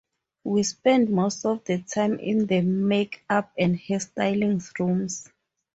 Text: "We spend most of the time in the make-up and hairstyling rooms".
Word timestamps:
"We 0.43 0.63
spend 0.63 1.11
most 1.11 1.45
of 1.45 1.63
the 1.63 1.83
time 1.83 2.17
in 2.17 2.47
the 2.47 2.61
make-up 2.61 3.51
and 3.55 3.75
hairstyling 3.77 4.67
rooms". 4.79 5.29